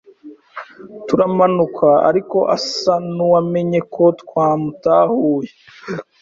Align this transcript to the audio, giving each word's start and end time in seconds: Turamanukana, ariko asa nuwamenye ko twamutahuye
Turamanukana, 1.07 1.99
ariko 2.09 2.37
asa 2.55 2.93
nuwamenye 3.15 3.79
ko 3.93 4.03
twamutahuye 4.21 5.51